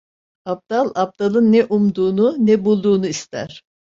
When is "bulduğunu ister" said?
2.65-3.63